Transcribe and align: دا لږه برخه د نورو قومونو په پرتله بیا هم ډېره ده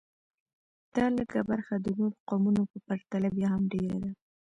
دا 0.95 1.05
لږه 1.17 1.41
برخه 1.49 1.75
د 1.79 1.87
نورو 1.99 2.17
قومونو 2.29 2.61
په 2.71 2.77
پرتله 2.87 3.27
بیا 3.37 3.47
هم 3.53 3.63
ډېره 3.73 3.97
ده 4.03 4.11